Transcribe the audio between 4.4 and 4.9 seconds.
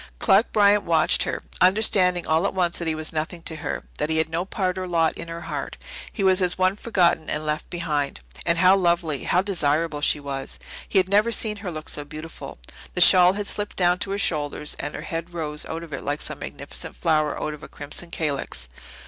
part or